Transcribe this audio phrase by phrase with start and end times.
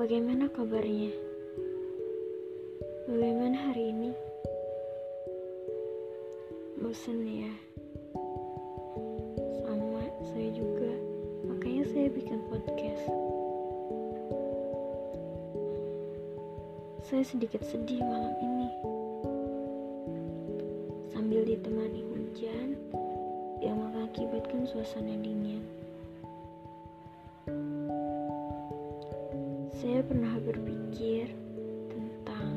[0.00, 1.12] kabarnya?
[3.04, 4.16] Bagaimana hari ini?
[6.80, 7.52] Bosan ya?
[9.60, 10.88] Sama, saya juga.
[11.52, 13.04] Makanya saya bikin podcast.
[17.04, 18.68] Saya sedikit sedih malam ini.
[21.12, 22.72] Sambil ditemani hujan
[23.60, 25.60] yang mengakibatkan suasana dingin.
[29.80, 31.32] Saya pernah berpikir
[31.88, 32.52] tentang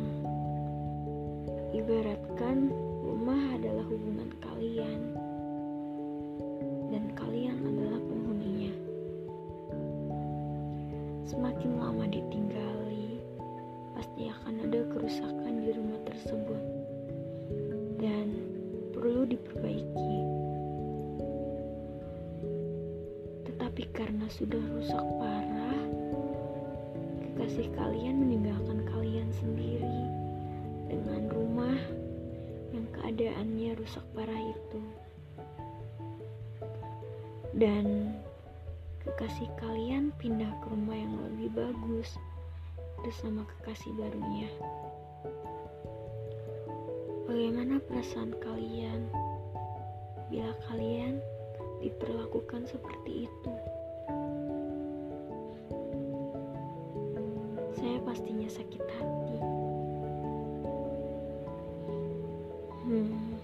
[1.72, 2.68] ibaratkan
[3.00, 5.16] rumah adalah hubungan kalian
[6.92, 8.76] dan kalian adalah penghuninya.
[11.24, 13.24] Semakin lama ditinggali,
[13.96, 16.64] pasti akan ada kerusakan di rumah tersebut
[18.04, 18.36] dan
[18.92, 20.16] perlu diperbaiki.
[23.48, 25.88] Tetapi karena sudah rusak parah,
[27.44, 30.08] kekasih kalian meninggalkan kalian sendiri
[30.88, 31.76] dengan rumah
[32.72, 34.80] yang keadaannya rusak parah itu.
[37.52, 38.16] Dan
[39.04, 42.16] kekasih kalian pindah ke rumah yang lebih bagus
[43.04, 44.48] bersama kekasih barunya.
[47.28, 49.12] Bagaimana perasaan kalian
[50.32, 51.20] bila kalian
[51.84, 53.52] diperlakukan seperti itu?
[57.74, 59.38] Saya pastinya sakit hati.
[62.84, 63.38] Hmm.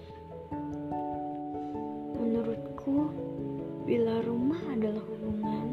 [2.18, 3.10] Menurutku,
[3.88, 5.68] bila rumah adalah hubungan,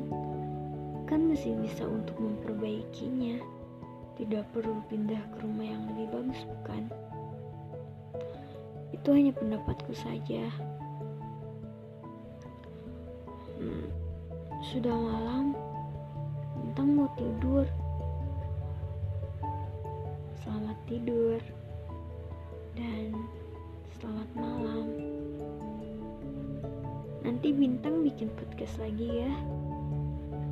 [1.05, 3.37] kan masih bisa untuk memperbaikinya.
[4.17, 6.89] Tidak perlu pindah ke rumah yang lebih bagus, bukan?
[8.89, 10.49] Itu hanya pendapatku saja.
[13.61, 13.85] Hmm.
[14.65, 15.53] Sudah malam,
[16.57, 17.65] Bintang mau tidur.
[20.47, 21.43] Selamat tidur
[22.79, 23.11] dan
[23.99, 24.87] selamat malam.
[27.19, 29.31] Nanti Bintang bikin podcast lagi ya.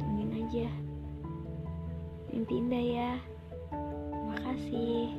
[0.04, 0.68] Tungguin aja.
[2.28, 3.12] Mimpi indah ya.
[3.72, 5.16] Terima kasih.